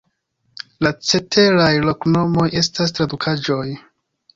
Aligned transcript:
La 0.85 0.93
ceteraj 1.11 1.69
loknomoj 1.91 2.49
estas 2.65 2.99
tradukaĵoj. 3.01 3.67